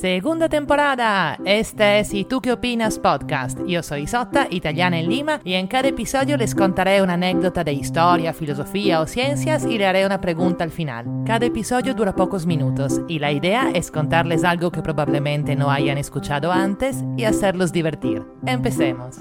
Segunda 0.00 0.48
temporada. 0.48 1.36
Este 1.44 1.98
es 1.98 2.14
¿Y 2.14 2.24
tú 2.24 2.40
qué 2.40 2.52
opinas? 2.52 2.98
podcast. 2.98 3.58
Yo 3.66 3.82
soy 3.82 4.04
Isotta, 4.04 4.46
italiana 4.48 4.98
en 4.98 5.10
Lima, 5.10 5.42
y 5.44 5.52
en 5.52 5.66
cada 5.66 5.88
episodio 5.88 6.38
les 6.38 6.54
contaré 6.54 7.02
una 7.02 7.12
anécdota 7.14 7.64
de 7.64 7.74
historia, 7.74 8.32
filosofía 8.32 9.02
o 9.02 9.06
ciencias 9.06 9.66
y 9.66 9.76
le 9.76 9.86
haré 9.86 10.06
una 10.06 10.18
pregunta 10.18 10.64
al 10.64 10.70
final. 10.70 11.04
Cada 11.26 11.44
episodio 11.44 11.92
dura 11.92 12.16
pocos 12.16 12.46
minutos 12.46 13.02
y 13.08 13.18
la 13.18 13.30
idea 13.30 13.72
es 13.74 13.90
contarles 13.90 14.42
algo 14.42 14.70
que 14.70 14.80
probablemente 14.80 15.54
no 15.54 15.70
hayan 15.70 15.98
escuchado 15.98 16.50
antes 16.50 17.04
y 17.18 17.24
hacerlos 17.24 17.70
divertir. 17.70 18.24
Empecemos. 18.46 19.18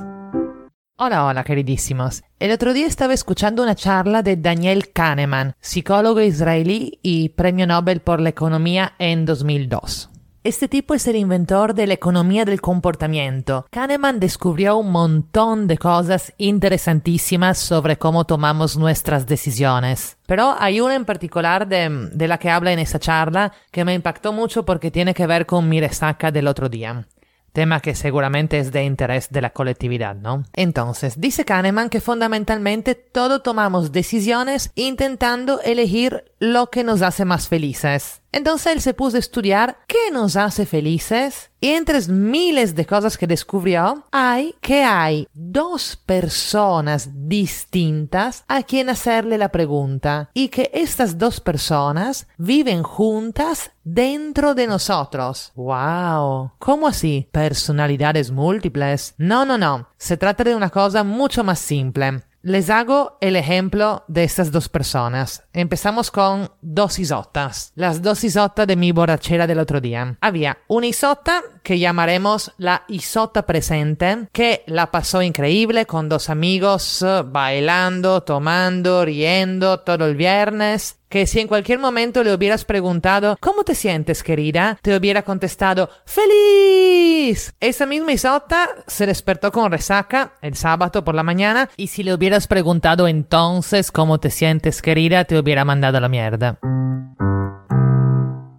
Hola, 0.96 1.26
hola, 1.26 1.44
queridísimos. 1.44 2.24
El 2.40 2.52
otro 2.52 2.72
día 2.72 2.88
estaba 2.88 3.14
escuchando 3.14 3.64
una 3.64 3.76
charla 3.76 4.24
de 4.24 4.38
Daniel 4.38 4.94
Kahneman, 4.94 5.56
psicólogo 5.60 6.22
israelí 6.22 7.00
y 7.04 7.28
premio 7.30 7.68
Nobel 7.68 8.00
por 8.00 8.22
la 8.22 8.30
economía 8.30 8.94
en 8.98 9.26
2002. 9.26 10.12
Este 10.42 10.70
tipo 10.70 10.94
es 10.94 11.06
el 11.06 11.18
inventor 11.18 11.74
de 11.74 11.86
la 11.86 11.96
economía 11.96 12.46
del 12.46 12.62
comportamiento. 12.62 13.68
Kahneman 13.72 14.22
descubrió 14.22 14.78
un 14.78 14.90
montón 14.90 15.68
de 15.68 15.78
cosas 15.78 16.34
interesantísimas 16.38 17.58
sobre 17.58 17.98
cómo 17.98 18.24
tomamos 18.24 18.78
nuestras 18.78 19.28
decisiones. 19.28 20.16
Pero 20.28 20.56
hay 20.58 20.80
una 20.80 20.96
en 20.96 21.04
particular 21.04 21.68
de, 21.68 22.10
de, 22.14 22.28
la 22.30 22.38
que 22.38 22.50
habla 22.50 22.72
en 22.72 22.80
esa 22.80 23.00
charla 23.00 23.52
que 23.70 23.84
me 23.84 23.94
impactó 23.94 24.32
mucho 24.32 24.64
porque 24.64 24.92
tiene 24.92 25.14
que 25.14 25.28
ver 25.28 25.46
con 25.46 25.68
mi 25.68 25.82
resaca 25.82 26.32
del 26.32 26.48
otro 26.48 26.70
día 26.70 27.06
tema 27.52 27.80
que 27.82 27.96
seguramente 27.96 28.60
es 28.60 28.72
de 28.72 28.84
interés 28.84 29.30
de 29.32 29.42
la 29.42 29.50
colectividad, 29.50 30.16
¿no? 30.16 30.46
Entonces, 30.54 31.20
dice 31.20 31.46
Kahneman 31.46 31.90
que 31.90 32.02
fundamentalmente 32.02 32.96
todo 32.96 33.42
tomamos 33.42 33.92
decisiones 33.92 34.72
intentando 34.76 35.60
elegir 35.62 36.26
lo 36.40 36.70
que 36.70 36.84
nos 36.84 37.02
hace 37.02 37.26
más 37.26 37.48
felices. 37.48 38.22
Entonces 38.32 38.74
él 38.74 38.82
se 38.82 38.94
puso 38.94 39.18
a 39.18 39.20
estudiar 39.20 39.80
qué 39.88 40.12
nos 40.12 40.36
hace 40.36 40.66
felices 40.66 41.52
y 41.62 41.70
entre 41.70 42.00
miles 42.08 42.76
de 42.76 42.86
cosas 42.86 43.18
que 43.18 43.28
descubrió 43.28 44.06
hay 44.12 44.56
que 44.62 44.84
hay 44.84 45.28
dos 45.34 45.98
personas 45.98 47.10
distintas 47.28 48.46
a 48.48 48.64
quien 48.64 48.90
hacerle 48.90 49.38
la 49.38 49.50
pregunta 49.50 50.30
y 50.34 50.50
que 50.50 50.72
estas 50.74 51.18
dos 51.18 51.42
personas 51.42 52.28
viven 52.38 52.84
juntas 52.84 53.72
dentro 53.84 54.54
de 54.54 54.68
nosotros. 54.68 55.52
¡Wow! 55.56 56.52
¿Cómo 56.60 56.88
así? 56.88 57.28
¿Personalidades 57.32 58.32
múltiples? 58.32 59.16
No, 59.18 59.46
no, 59.46 59.58
no. 59.58 59.90
Se 59.98 60.18
trata 60.18 60.44
de 60.44 60.56
una 60.56 60.70
cosa 60.70 61.04
mucho 61.04 61.44
más 61.44 61.60
simple. 61.60 62.24
Les 62.42 62.70
hago 62.70 63.18
el 63.20 63.36
ejemplo 63.36 64.06
de 64.08 64.24
estas 64.24 64.54
dos 64.54 64.70
personas. 64.70 65.44
Empezamos 65.52 66.10
con 66.10 66.50
dos 66.62 66.98
isotas, 66.98 67.74
las 67.76 68.02
dos 68.02 68.24
isotas 68.24 68.66
de 68.66 68.78
mi 68.78 68.94
borrachera 68.94 69.46
del 69.46 69.60
otro 69.60 69.82
día. 69.82 70.18
Había 70.22 70.60
una 70.70 70.88
isota 70.88 71.44
que 71.70 71.78
llamaremos 71.78 72.52
la 72.58 72.84
isota 72.88 73.46
presente, 73.46 74.28
que 74.32 74.64
la 74.66 74.90
pasó 74.90 75.22
increíble 75.22 75.86
con 75.86 76.10
dos 76.10 76.32
amigos, 76.32 77.06
bailando, 77.28 78.22
tomando, 78.24 79.06
riendo 79.06 79.82
todo 79.82 80.08
el 80.08 80.16
viernes 80.16 80.96
que 81.10 81.28
si 81.28 81.40
en 81.40 81.48
cualquier 81.48 81.78
momento 81.78 82.24
le 82.24 82.34
hubieras 82.34 82.66
preguntado 82.66 83.38
¿Cómo 83.40 83.64
te 83.64 83.76
sientes, 83.76 84.24
querida? 84.24 84.80
te 84.82 84.96
hubiera 84.96 85.22
contestado 85.22 85.90
¡Feliz! 86.06 87.54
Esa 87.60 87.86
misma 87.86 88.14
Isota 88.14 88.70
se 88.88 89.06
despertó 89.06 89.52
con 89.52 89.72
resaca 89.72 90.34
el 90.42 90.56
sábado 90.56 91.04
por 91.04 91.14
la 91.14 91.24
mañana 91.24 91.70
y 91.78 91.88
si 91.88 92.02
le 92.02 92.16
hubieras 92.16 92.48
preguntado 92.48 93.08
entonces 93.08 93.92
¿Cómo 93.92 94.20
te 94.20 94.32
sientes, 94.32 94.82
querida? 94.82 95.26
te 95.26 95.38
hubiera 95.38 95.66
mandado 95.66 96.00
a 96.00 96.02
la 96.02 96.10
mierda. 96.10 96.60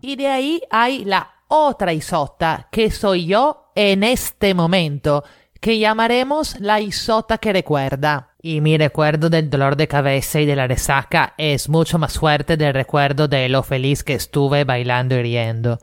Y 0.01 0.17
de 0.17 0.27
ahí 0.29 0.63
hay 0.71 1.05
la 1.05 1.40
otra 1.51 1.93
Isota, 1.93 2.69
que 2.71 2.91
soy 2.91 3.27
yo 3.27 3.73
en 3.75 4.05
este 4.05 4.55
momento, 4.55 5.25
que 5.61 5.79
llamaremos 5.79 6.59
la 6.61 6.81
Isota 6.81 7.39
que 7.39 7.53
recuerda. 7.53 8.31
Y 8.41 8.61
mi 8.61 8.79
recuerdo 8.79 9.29
del 9.29 9.51
dolor 9.51 9.77
de 9.77 9.89
cabeza 9.89 10.41
y 10.41 10.47
de 10.47 10.57
la 10.57 10.67
resaca 10.67 11.35
es 11.37 11.69
mucho 11.69 11.99
más 11.99 12.19
fuerte 12.19 12.57
del 12.57 12.73
recuerdo 12.73 13.29
de 13.29 13.49
lo 13.49 13.63
feliz 13.63 14.03
que 14.03 14.15
estuve 14.15 14.65
bailando 14.65 15.17
y 15.17 15.23
riendo. 15.23 15.79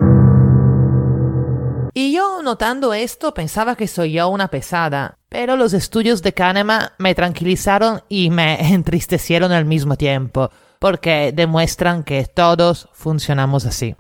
Y 1.94 2.13
yo, 2.13 2.41
notando 2.41 2.94
esto, 2.94 3.34
pensaba 3.34 3.75
que 3.75 3.88
soy 3.88 4.13
yo 4.13 4.29
una 4.29 4.47
pesada, 4.47 5.17
pero 5.29 5.57
los 5.57 5.73
estudios 5.73 6.22
de 6.22 6.34
Kahneman 6.34 6.91
me 6.97 7.13
tranquilizaron 7.13 8.01
y 8.07 8.29
me 8.29 8.73
entristecieron 8.73 9.51
al 9.51 9.66
mismo 9.66 9.97
tiempo, 9.97 10.49
porque 10.79 11.34
demuestran 11.35 12.03
que 12.03 12.25
todos 12.25 12.88
funcionamos 12.94 13.66
así. 13.66 13.95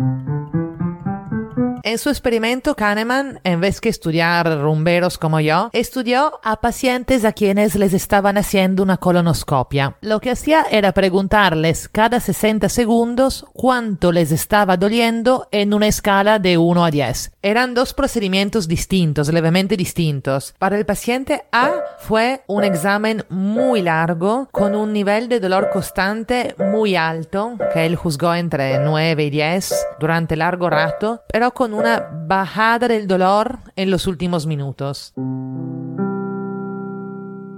En 1.87 1.99
su 1.99 2.09
experimento, 2.09 2.75
Kahneman, 2.75 3.39
en 3.45 3.61
vez 3.61 3.79
que 3.79 3.87
estudiar 3.87 4.59
rumberos 4.59 5.17
como 5.17 5.39
yo, 5.39 5.69
estudió 5.71 6.37
a 6.43 6.59
pacientes 6.59 7.23
a 7.23 7.31
quienes 7.31 7.75
les 7.75 7.93
estaban 7.93 8.37
haciendo 8.37 8.83
una 8.83 8.97
colonoscopia. 8.97 9.95
Lo 10.01 10.19
que 10.19 10.31
hacía 10.31 10.65
era 10.69 10.91
preguntarles 10.91 11.87
cada 11.87 12.19
60 12.19 12.67
segundos 12.67 13.45
cuánto 13.53 14.11
les 14.11 14.33
estaba 14.33 14.75
doliendo 14.75 15.47
en 15.51 15.73
una 15.73 15.87
escala 15.87 16.39
de 16.39 16.57
1 16.57 16.83
a 16.83 16.91
10. 16.91 17.31
Eran 17.41 17.73
dos 17.73 17.93
procedimientos 17.93 18.67
distintos, 18.67 19.31
levemente 19.31 19.77
distintos. 19.77 20.55
Para 20.59 20.77
el 20.77 20.85
paciente 20.85 21.45
A 21.53 21.71
fue 21.99 22.41
un 22.47 22.65
examen 22.65 23.23
muy 23.29 23.81
largo, 23.81 24.49
con 24.51 24.75
un 24.75 24.91
nivel 24.91 25.29
de 25.29 25.39
dolor 25.39 25.69
constante 25.71 26.53
muy 26.57 26.97
alto, 26.97 27.53
que 27.73 27.85
él 27.85 27.95
juzgó 27.95 28.35
entre 28.35 28.77
9 28.79 29.23
y 29.23 29.29
10 29.29 29.87
durante 30.01 30.35
largo 30.35 30.69
rato, 30.69 31.23
pero 31.31 31.53
con 31.53 31.76
una 31.77 32.09
bajada 32.11 32.87
del 32.87 33.07
dolor 33.07 33.59
en 33.75 33.91
los 33.91 34.07
últimos 34.07 34.47
minutos. 34.47 35.13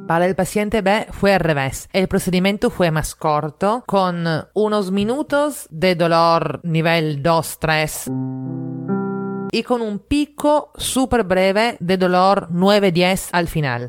Para 0.08 0.26
el 0.26 0.36
paciente 0.36 0.82
B 0.82 1.08
fue 1.12 1.34
al 1.34 1.40
revés. 1.40 1.88
El 1.94 2.08
procedimiento 2.08 2.70
fue 2.70 2.92
más 2.92 3.16
corto, 3.16 3.84
con 3.88 4.26
unos 4.54 4.92
minutos 4.92 5.68
de 5.70 5.96
dolor 5.96 6.60
nivel 6.64 7.24
2-3 7.24 9.50
y 9.52 9.64
con 9.64 9.82
un 9.82 10.00
pico 10.00 10.72
súper 10.76 11.24
breve 11.24 11.78
de 11.80 11.98
dolor 11.98 12.50
9-10 12.52 13.30
al 13.32 13.48
final. 13.48 13.88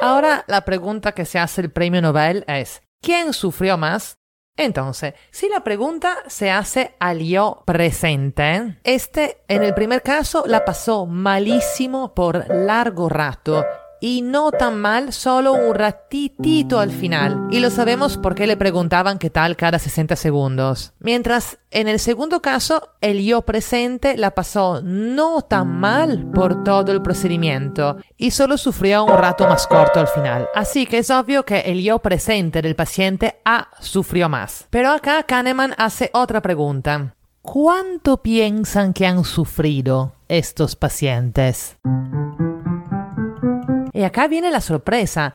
Ahora 0.00 0.44
la 0.46 0.64
pregunta 0.64 1.12
que 1.12 1.24
se 1.24 1.38
hace 1.38 1.62
el 1.62 1.70
premio 1.70 2.00
Nobel 2.00 2.44
es, 2.46 2.82
¿quién 3.00 3.32
sufrió 3.32 3.76
más? 3.76 4.18
Entonces, 4.56 5.14
si 5.30 5.48
la 5.48 5.64
pregunta 5.64 6.18
se 6.26 6.50
hace 6.50 6.94
al 7.00 7.20
yo 7.20 7.62
presente, 7.64 8.78
este 8.84 9.42
en 9.48 9.62
el 9.62 9.72
primer 9.72 10.02
caso 10.02 10.44
la 10.46 10.64
pasó 10.64 11.06
malísimo 11.06 12.14
por 12.14 12.46
largo 12.48 13.08
rato 13.08 13.64
y 14.02 14.20
no 14.20 14.50
tan 14.50 14.80
mal 14.80 15.12
solo 15.12 15.52
un 15.52 15.76
ratitito 15.76 16.80
al 16.80 16.90
final. 16.90 17.46
Y 17.52 17.60
lo 17.60 17.70
sabemos 17.70 18.18
porque 18.18 18.48
le 18.48 18.56
preguntaban 18.56 19.16
qué 19.16 19.30
tal 19.30 19.56
cada 19.56 19.78
60 19.78 20.16
segundos. 20.16 20.92
Mientras 20.98 21.58
en 21.70 21.86
el 21.86 22.00
segundo 22.00 22.42
caso, 22.42 22.90
el 23.00 23.24
yo 23.24 23.42
presente 23.42 24.16
la 24.16 24.32
pasó 24.32 24.82
no 24.82 25.42
tan 25.42 25.78
mal 25.78 26.28
por 26.34 26.64
todo 26.64 26.90
el 26.90 27.00
procedimiento 27.00 27.96
y 28.16 28.32
solo 28.32 28.58
sufrió 28.58 29.04
un 29.04 29.16
rato 29.16 29.46
más 29.46 29.68
corto 29.68 30.00
al 30.00 30.08
final. 30.08 30.48
Así 30.52 30.84
que 30.84 30.98
es 30.98 31.10
obvio 31.10 31.44
que 31.44 31.60
el 31.60 31.80
yo 31.80 32.00
presente 32.00 32.60
del 32.60 32.74
paciente 32.74 33.40
A 33.44 33.68
sufrió 33.78 34.28
más. 34.28 34.66
Pero 34.70 34.90
acá 34.90 35.22
Kahneman 35.22 35.74
hace 35.78 36.10
otra 36.12 36.42
pregunta. 36.42 37.14
¿Cuánto 37.40 38.20
piensan 38.20 38.92
que 38.92 39.06
han 39.06 39.22
sufrido 39.22 40.16
estos 40.26 40.74
pacientes? 40.74 41.76
Y 44.02 44.04
acá 44.04 44.26
viene 44.26 44.50
la 44.50 44.60
sorpresa. 44.60 45.34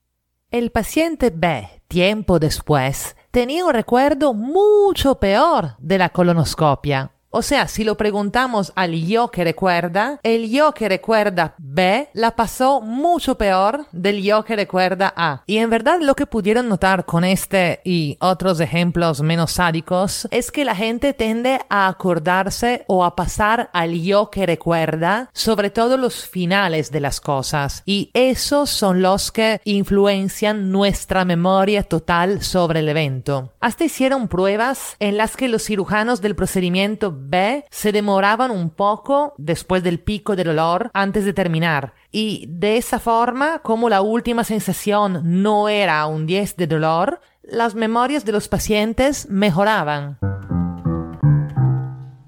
El 0.52 0.72
paciente 0.72 1.32
B, 1.34 1.70
tiempo 1.88 2.38
después, 2.38 3.16
tenía 3.32 3.64
un 3.64 3.72
recuerdo 3.72 4.34
mucho 4.34 5.22
peor 5.22 5.78
de 5.80 5.98
la 5.98 6.10
colonoscopia. 6.10 7.14
O 7.30 7.42
sea, 7.42 7.68
si 7.68 7.84
lo 7.84 7.98
preguntamos 7.98 8.72
al 8.76 8.94
yo 8.94 9.30
que 9.32 9.44
recuerda, 9.44 10.20
el 10.24 10.50
yo 10.50 10.74
que 10.74 10.88
recuerda 10.88 11.56
B 11.58 12.10
la 12.14 12.36
pasó 12.36 12.80
mucho 12.80 13.38
peor 13.38 13.86
del 13.92 14.24
yo 14.24 14.46
que 14.46 14.56
recuerda 14.56 15.14
A. 15.16 15.44
Y 15.46 15.58
en 15.58 15.70
verdad 15.70 16.00
lo 16.00 16.16
que 16.16 16.26
pudieron 16.26 16.70
notar 16.70 17.06
con 17.06 17.26
este 17.26 17.82
y 17.84 18.18
otros 18.22 18.62
ejemplos 18.62 19.22
menos 19.22 19.52
sádicos 19.52 20.28
es 20.32 20.52
que 20.52 20.64
la 20.64 20.74
gente 20.74 21.14
tiende 21.14 21.60
a 21.70 21.88
acordarse 21.88 22.86
o 22.88 23.04
a 23.04 23.16
pasar 23.16 23.70
al 23.74 24.02
yo 24.02 24.30
que 24.30 24.46
recuerda 24.46 25.30
sobre 25.34 25.70
todo 25.70 25.98
los 25.98 26.26
finales 26.28 26.92
de 26.92 27.02
las 27.02 27.20
cosas. 27.20 27.84
Y 27.86 28.10
esos 28.14 28.70
son 28.70 29.02
los 29.02 29.34
que 29.34 29.60
influencian 29.66 30.72
nuestra 30.72 31.26
memoria 31.26 31.84
total 31.84 32.42
sobre 32.42 32.80
el 32.80 32.90
evento. 32.90 33.52
Hasta 33.60 33.84
hicieron 33.84 34.30
pruebas 34.30 34.96
en 35.00 35.18
las 35.18 35.36
que 35.36 35.50
los 35.50 35.64
cirujanos 35.64 36.22
del 36.22 36.36
procedimiento 36.36 37.17
B 37.18 37.66
se 37.70 37.92
demoraban 37.92 38.52
un 38.52 38.70
poco 38.70 39.34
después 39.38 39.84
del 39.84 40.00
pico 40.00 40.36
del 40.36 40.48
dolor 40.48 40.92
antes 40.94 41.26
de 41.26 41.34
terminar. 41.34 41.94
Y 42.12 42.46
de 42.50 42.78
esa 42.78 43.00
forma, 43.00 43.60
como 43.60 43.90
la 43.90 44.02
última 44.02 44.44
sensación 44.44 45.22
no 45.24 45.70
era 45.70 46.06
un 46.08 46.26
10 46.26 46.56
de 46.58 46.68
dolor, 46.68 47.20
las 47.44 47.76
memorias 47.76 48.26
de 48.26 48.32
los 48.32 48.48
pacientes 48.48 49.30
mejoraban. 49.30 50.18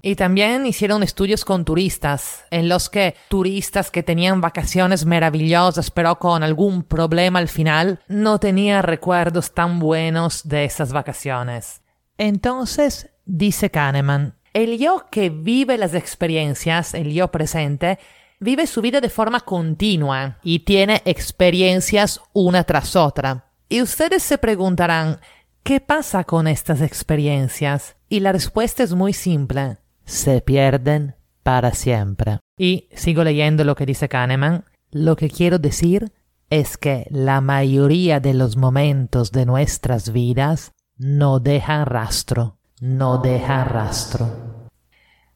Y 0.02 0.16
también 0.16 0.64
hicieron 0.64 1.02
estudios 1.02 1.44
con 1.44 1.64
turistas, 1.64 2.44
en 2.50 2.68
los 2.68 2.88
que 2.88 3.16
turistas 3.28 3.90
que 3.90 4.02
tenían 4.02 4.40
vacaciones 4.40 5.04
maravillosas 5.04 5.90
pero 5.90 6.18
con 6.18 6.42
algún 6.42 6.82
problema 6.84 7.38
al 7.38 7.48
final, 7.48 8.00
no 8.08 8.38
tenían 8.38 8.82
recuerdos 8.82 9.52
tan 9.52 9.78
buenos 9.78 10.48
de 10.48 10.64
esas 10.64 10.92
vacaciones. 10.92 11.82
Entonces, 12.16 13.10
dice 13.26 13.70
Kahneman, 13.70 14.36
el 14.52 14.78
yo 14.78 15.06
que 15.10 15.30
vive 15.30 15.78
las 15.78 15.94
experiencias, 15.94 16.94
el 16.94 17.12
yo 17.12 17.28
presente, 17.28 17.98
vive 18.40 18.66
su 18.66 18.80
vida 18.80 19.00
de 19.00 19.10
forma 19.10 19.40
continua 19.40 20.38
y 20.42 20.60
tiene 20.60 21.02
experiencias 21.04 22.20
una 22.32 22.64
tras 22.64 22.96
otra. 22.96 23.52
Y 23.68 23.82
ustedes 23.82 24.22
se 24.22 24.38
preguntarán, 24.38 25.20
¿qué 25.62 25.80
pasa 25.80 26.24
con 26.24 26.48
estas 26.48 26.80
experiencias? 26.80 27.96
Y 28.08 28.20
la 28.20 28.32
respuesta 28.32 28.82
es 28.82 28.94
muy 28.94 29.12
simple, 29.12 29.78
se 30.04 30.40
pierden 30.40 31.14
para 31.42 31.72
siempre. 31.72 32.38
Y 32.56 32.88
sigo 32.94 33.22
leyendo 33.22 33.64
lo 33.64 33.76
que 33.76 33.86
dice 33.86 34.08
Kahneman, 34.08 34.64
lo 34.90 35.16
que 35.16 35.30
quiero 35.30 35.58
decir 35.58 36.12
es 36.50 36.76
que 36.76 37.06
la 37.10 37.40
mayoría 37.40 38.18
de 38.18 38.34
los 38.34 38.56
momentos 38.56 39.30
de 39.30 39.46
nuestras 39.46 40.12
vidas 40.12 40.72
no 40.96 41.38
dejan 41.38 41.86
rastro, 41.86 42.58
no 42.80 43.18
dejan 43.18 43.68
rastro. 43.68 44.28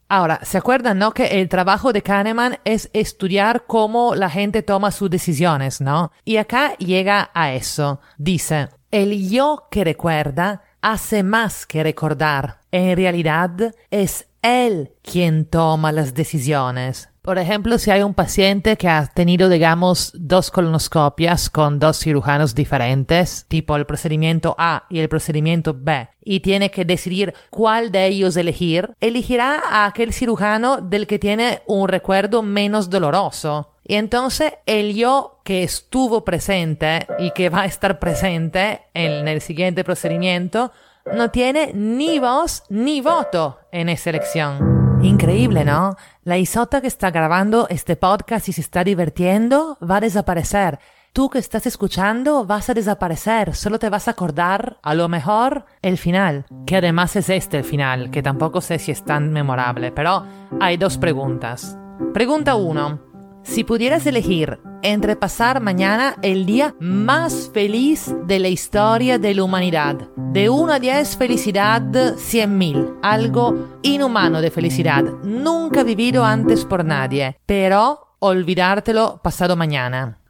Ahora, 0.09 0.41
¿se 0.43 0.59
acuerdan, 0.59 0.99
no? 0.99 1.13
Que 1.13 1.41
el 1.41 1.49
trabajo 1.49 1.93
de 1.93 2.03
Kahneman 2.03 2.59
es 2.65 2.91
estudiar 2.93 3.65
cómo 3.67 4.15
la 4.15 4.29
gente 4.29 4.63
toma 4.63 4.91
sus 4.91 5.11
decisiones, 5.11 5.81
¿no? 5.81 6.13
Y 6.25 6.37
acá 6.37 6.77
llega 6.77 7.31
a 7.33 7.53
eso. 7.53 8.01
Dice, 8.19 8.69
el 8.91 9.29
yo 9.29 9.67
que 9.71 9.83
recuerda 9.83 10.63
hace 10.83 11.23
más 11.23 11.67
que 11.67 11.83
recordar. 11.83 12.61
En 12.71 12.97
realidad, 12.97 13.75
es 13.91 14.29
él 14.43 14.93
quien 15.03 15.47
toma 15.47 15.91
las 15.91 16.13
decisiones. 16.13 17.09
Por 17.25 17.39
ejemplo, 17.39 17.79
si 17.79 17.91
hay 17.91 18.03
un 18.03 18.13
paciente 18.13 18.77
que 18.77 18.87
ha 18.87 19.07
tenido, 19.07 19.49
digamos, 19.49 20.13
dos 20.15 20.51
colonoscopias 20.51 21.49
con 21.49 21.79
dos 21.79 21.99
cirujanos 21.99 22.55
diferentes, 22.55 23.47
tipo 23.49 23.77
el 23.77 23.87
procedimiento 23.87 24.55
A 24.59 24.85
y 24.91 24.99
el 24.99 25.09
procedimiento 25.09 25.75
B, 25.75 26.07
y 26.23 26.41
tiene 26.41 26.71
que 26.71 26.85
decidir 26.85 27.33
cuál 27.49 27.91
de 27.91 28.09
ellos 28.09 28.37
elegir, 28.37 28.95
elegirá 29.01 29.63
a 29.71 29.87
aquel 29.87 30.13
cirujano 30.13 30.83
del 30.83 31.07
que 31.07 31.19
tiene 31.19 31.63
un 31.67 31.89
recuerdo 31.89 32.43
menos 32.43 32.91
doloroso. 32.91 33.71
Y 33.85 33.95
entonces 33.95 34.53
el 34.67 34.95
yo 34.95 35.41
que 35.45 35.63
estuvo 35.63 36.27
presente 36.27 37.07
y 37.19 37.31
que 37.31 37.49
va 37.49 37.63
a 37.63 37.67
estar 37.67 37.99
presente 38.01 38.83
en 38.93 39.27
el 39.29 39.41
siguiente 39.41 39.83
procedimiento 39.83 40.73
no 41.17 41.31
tiene 41.31 41.73
ni 41.73 42.19
voz 42.19 42.65
ni 42.69 43.01
voto 43.01 43.61
en 43.73 43.89
esa 43.89 44.11
elección. 44.11 44.74
Increíble, 45.05 45.67
¿no? 45.67 45.97
La 46.23 46.39
Isota 46.39 46.81
que 46.81 46.87
está 46.87 47.11
grabando 47.11 47.69
este 47.69 47.95
podcast 47.95 48.49
y 48.49 48.55
se 48.55 48.63
está 48.63 48.85
divirtiendo 48.85 49.77
va 49.79 49.99
a 49.99 50.01
desaparecer. 50.01 50.79
Tú 51.13 51.29
que 51.29 51.39
estás 51.39 51.67
escuchando 51.67 52.47
vas 52.47 52.71
a 52.71 52.75
desaparecer, 52.75 53.55
solo 53.55 53.79
te 53.79 53.91
vas 53.91 54.09
a 54.09 54.13
acordar, 54.13 54.79
a 54.83 54.95
lo 54.95 55.11
mejor, 55.11 55.67
el 55.83 55.99
final, 55.99 56.47
que 56.67 56.79
además 56.79 57.17
es 57.17 57.29
este 57.29 57.59
el 57.59 57.65
final, 57.65 58.11
que 58.11 58.23
tampoco 58.23 58.63
sé 58.63 58.79
si 58.79 58.93
es 58.93 59.05
tan 59.05 59.31
memorable, 59.31 59.93
pero 59.93 60.25
hay 60.59 60.79
dos 60.79 60.97
preguntas. 60.97 61.77
Pregunta 62.15 62.55
1. 62.55 63.14
Si 63.45 63.63
pudieras 63.63 64.07
elegir 64.07 64.59
entre 64.83 65.17
pasar 65.17 65.61
mañana 65.61 66.17
el 66.23 66.47
día 66.47 66.75
más 66.81 67.51
feliz 67.53 68.15
de 68.27 68.39
la 68.39 68.49
historia 68.49 69.19
de 69.19 69.35
la 69.35 69.45
humanidad, 69.45 70.09
de 70.17 70.49
1 70.49 70.73
a 70.73 70.79
10 70.79 71.17
felicidad 71.19 71.83
100.000, 71.83 73.01
algo 73.03 73.79
inhumano 73.83 74.41
de 74.41 74.51
felicidad, 74.51 75.05
nunca 75.23 75.85
vivido 75.85 76.25
antes 76.25 76.65
por 76.65 76.87
nadie, 76.87 77.37
pero 77.45 78.17
olvidártelo 78.19 79.21
pasado 79.23 79.57
mañana. 79.57 80.21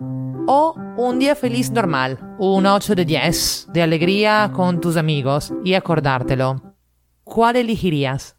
O 0.46 0.74
un 0.96 1.18
día 1.20 1.36
feliz 1.36 1.70
normal, 1.70 2.18
un 2.38 2.66
8 2.66 2.96
de 2.96 3.04
10, 3.04 3.68
de 3.72 3.82
alegría 3.82 4.50
con 4.52 4.80
tus 4.80 4.96
amigos 4.96 5.54
y 5.64 5.74
acordártelo. 5.74 6.74
¿Cuál 7.22 7.56
elegirías? 7.56 8.36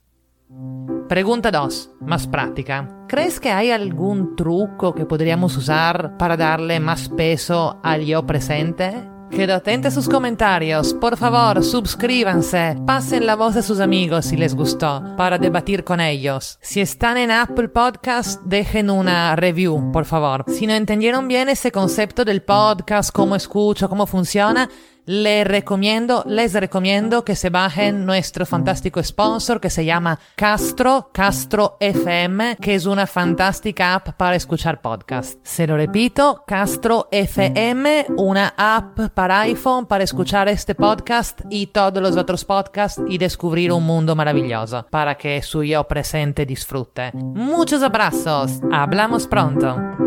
Pregunta 1.08 1.52
2, 1.52 1.92
más 2.02 2.26
práctica. 2.26 2.90
¿Crees 3.08 3.40
que 3.40 3.52
hay 3.52 3.70
algún 3.70 4.36
truco 4.36 4.96
que 4.96 5.06
podríamos 5.06 5.56
usar 5.56 6.18
para 6.18 6.36
darle 6.36 6.80
más 6.80 7.10
peso 7.10 7.80
al 7.84 8.04
yo 8.06 8.26
presente? 8.26 9.08
Quedo 9.30 9.54
atenta 9.54 9.90
a 9.90 9.92
sus 9.92 10.10
comentarios. 10.10 10.96
Por 10.96 11.16
favor, 11.16 11.64
suscríbanse. 11.64 12.78
Pasen 12.88 13.28
la 13.28 13.36
voz 13.36 13.56
a 13.56 13.62
sus 13.62 13.80
amigos 13.82 14.26
si 14.26 14.36
les 14.36 14.56
gustó 14.56 15.04
para 15.16 15.38
debatir 15.38 15.84
con 15.84 16.00
ellos. 16.00 16.58
Si 16.62 16.82
están 16.82 17.18
en 17.18 17.30
Apple 17.30 17.70
Podcast, 17.70 18.42
dejen 18.44 18.90
una 18.90 19.36
review, 19.36 19.92
por 19.92 20.06
favor. 20.06 20.46
Si 20.48 20.66
no 20.66 20.74
entendieron 20.74 21.28
bien 21.28 21.50
ese 21.50 21.72
concepto 21.72 22.26
del 22.26 22.42
podcast, 22.42 23.12
cómo 23.12 23.36
escucho, 23.36 23.90
cómo 23.90 24.08
funciona, 24.08 24.70
les 25.06 25.46
recomiendo, 25.46 26.24
les 26.28 26.54
recomiendo 26.54 27.24
que 27.24 27.36
se 27.36 27.50
bajen 27.50 28.06
nuestro 28.06 28.46
fantástico 28.46 29.02
sponsor 29.04 29.60
que 29.60 29.70
se 29.70 29.86
llama 29.86 30.20
Castro, 30.36 31.10
Castro 31.14 31.78
FM, 31.80 32.58
que 32.58 32.76
es 32.76 32.86
una 32.86 33.08
fantástica 33.08 33.96
app 33.96 34.10
para 34.18 34.36
escuchar 34.36 34.82
podcast. 34.82 35.40
Se 35.44 35.68
lo 35.68 35.78
repito, 35.78 36.44
Castro 36.48 37.08
FM, 37.12 38.08
una 38.18 38.54
app 38.58 39.12
para 39.14 39.42
iPhone 39.42 39.86
para 39.86 40.04
escuchar 40.04 40.48
este 40.50 40.76
podcast 40.76 41.42
y 41.50 41.68
todos 41.68 42.02
los 42.02 42.18
otros 42.18 42.46
podcasts 42.46 43.02
y 43.08 43.18
descubrir 43.18 43.72
un 43.72 43.84
mundo 43.86 44.16
maravilloso 44.16 44.86
para 44.90 45.16
que 45.16 45.42
su 45.42 45.64
yo 45.64 45.84
presente 45.86 46.46
disfrute. 46.46 47.12
Muchos 47.14 47.84
abrazos, 47.84 48.60
hablamos 48.72 49.28
pronto. 49.28 50.05